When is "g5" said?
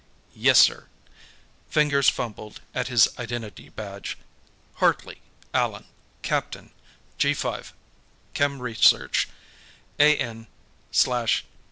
7.19-7.71